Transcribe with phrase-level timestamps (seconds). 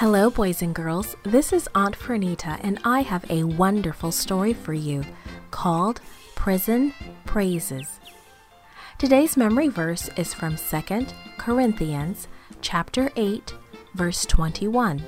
[0.00, 1.14] Hello, boys and girls.
[1.24, 5.04] This is Aunt Fernita, and I have a wonderful story for you
[5.50, 6.00] called
[6.34, 6.94] Prison
[7.26, 8.00] Praises.
[8.96, 12.28] Today's memory verse is from 2 Corinthians
[12.62, 13.52] chapter 8,
[13.92, 15.04] verse 21.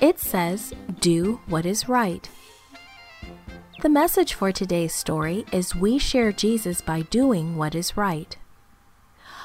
[0.00, 2.26] It says, "Do what is right."
[3.82, 8.38] The message for today's story is we share Jesus by doing what is right.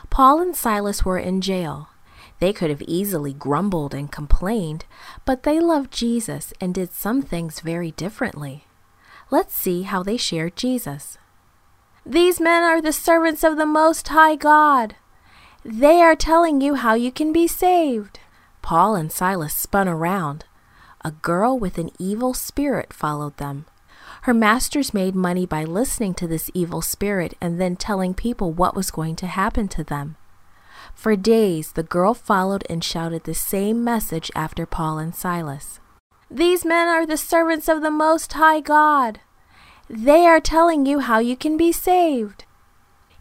[0.10, 1.90] Paul and Silas were in jail.
[2.40, 4.86] They could have easily grumbled and complained,
[5.26, 8.66] but they loved Jesus and did some things very differently.
[9.30, 11.18] Let's see how they shared Jesus.
[12.06, 14.96] These men are the servants of the Most High God.
[15.64, 18.20] They are telling you how you can be saved.
[18.62, 20.46] Paul and Silas spun around.
[21.04, 23.66] A girl with an evil spirit followed them.
[24.24, 28.76] Her masters made money by listening to this evil spirit and then telling people what
[28.76, 30.16] was going to happen to them.
[30.94, 35.80] For days, the girl followed and shouted the same message after Paul and Silas.
[36.30, 39.20] These men are the servants of the Most High God.
[39.90, 42.46] They are telling you how you can be saved.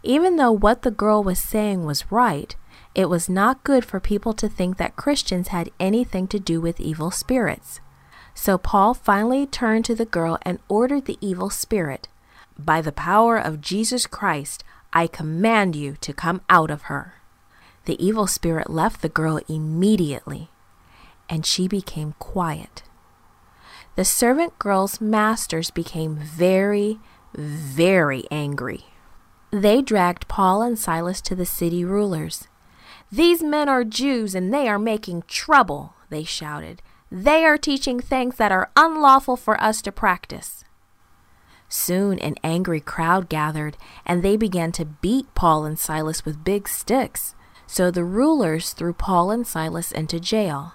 [0.03, 2.55] Even though what the girl was saying was right,
[2.93, 6.79] it was not good for people to think that Christians had anything to do with
[6.79, 7.79] evil spirits.
[8.33, 12.07] So Paul finally turned to the girl and ordered the evil spirit,
[12.57, 17.15] By the power of Jesus Christ, I command you to come out of her.
[17.85, 20.49] The evil spirit left the girl immediately,
[21.29, 22.83] and she became quiet.
[23.95, 26.99] The servant girl's masters became very,
[27.33, 28.85] very angry.
[29.51, 32.47] They dragged Paul and Silas to the city rulers.
[33.11, 36.81] These men are Jews and they are making trouble, they shouted.
[37.11, 40.63] They are teaching things that are unlawful for us to practice.
[41.67, 46.67] Soon an angry crowd gathered, and they began to beat Paul and Silas with big
[46.67, 47.35] sticks.
[47.71, 50.73] So the rulers threw Paul and Silas into jail.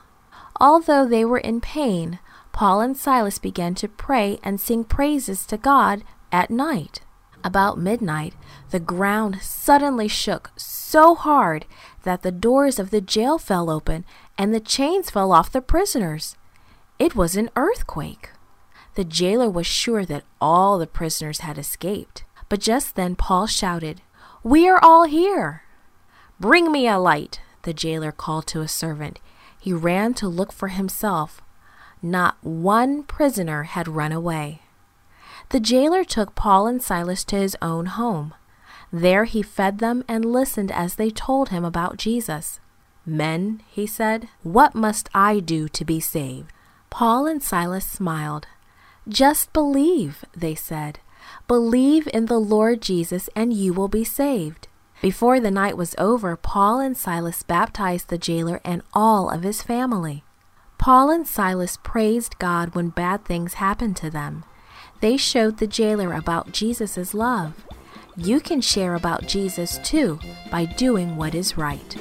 [0.60, 2.20] Although they were in pain,
[2.52, 7.00] Paul and Silas began to pray and sing praises to God at night.
[7.42, 8.34] About midnight,
[8.70, 11.66] the ground suddenly shook so hard
[12.04, 14.04] that the doors of the jail fell open
[14.38, 16.36] and the chains fell off the prisoners.
[17.00, 18.30] It was an earthquake.
[18.94, 22.22] The jailer was sure that all the prisoners had escaped.
[22.48, 24.00] But just then Paul shouted,
[24.44, 25.63] We are all here!
[26.40, 29.20] Bring me a light, the jailer called to a servant.
[29.58, 31.40] He ran to look for himself.
[32.02, 34.62] Not one prisoner had run away.
[35.50, 38.34] The jailer took Paul and Silas to his own home.
[38.92, 42.60] There he fed them and listened as they told him about Jesus.
[43.06, 46.50] Men, he said, what must I do to be saved?
[46.90, 48.46] Paul and Silas smiled.
[49.08, 51.00] Just believe, they said.
[51.48, 54.68] Believe in the Lord Jesus and you will be saved.
[55.02, 59.62] Before the night was over, Paul and Silas baptized the jailer and all of his
[59.62, 60.24] family.
[60.78, 64.44] Paul and Silas praised God when bad things happened to them.
[65.00, 67.64] They showed the jailer about Jesus' love.
[68.16, 70.18] You can share about Jesus too
[70.50, 71.96] by doing what is right.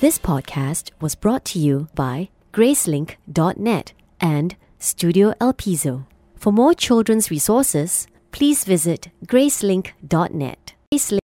[0.00, 6.06] This podcast was brought to you by Gracelink.net and Studio El Piso.
[6.34, 10.74] For more children's resources, please visit gracelink.net.
[10.90, 11.21] Gracelink